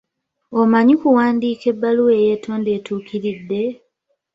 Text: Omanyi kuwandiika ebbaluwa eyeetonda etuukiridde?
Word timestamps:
Omanyi 0.59 0.93
kuwandiika 1.01 1.65
ebbaluwa 1.73 2.11
eyeetonda 2.17 2.69
etuukiridde? 2.77 3.63